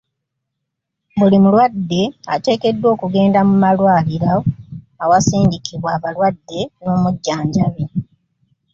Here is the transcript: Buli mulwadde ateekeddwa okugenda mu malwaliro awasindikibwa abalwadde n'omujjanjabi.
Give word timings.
Buli 1.17 1.37
mulwadde 1.43 2.01
ateekeddwa 2.35 2.87
okugenda 2.95 3.39
mu 3.47 3.55
malwaliro 3.63 4.35
awasindikibwa 5.03 5.89
abalwadde 5.97 6.59
n'omujjanjabi. 6.81 7.85